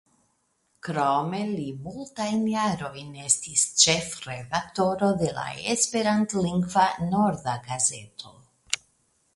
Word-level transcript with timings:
Krome 0.85 1.41
li 1.49 1.65
multajn 1.87 2.47
jarojn 2.53 3.11
estis 3.27 3.67
ĉefredaktoro 3.83 5.11
de 5.23 5.31
la 5.39 5.45
esperantlingva 5.77 6.89
«Norda 7.15 7.57
Gazeto». 7.71 8.37